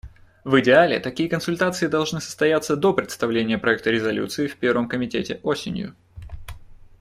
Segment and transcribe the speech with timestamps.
[0.43, 5.95] В идеале, такие консультации должны состояться до представления проекта резолюции в Первом комитете осенью.